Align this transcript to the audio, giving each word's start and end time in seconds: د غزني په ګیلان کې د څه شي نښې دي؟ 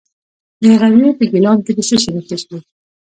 د 0.61 0.63
غزني 0.79 1.11
په 1.17 1.23
ګیلان 1.31 1.57
کې 1.65 1.71
د 1.75 1.79
څه 1.87 1.95
شي 2.01 2.09
نښې 2.15 2.37
دي؟ 2.49 2.57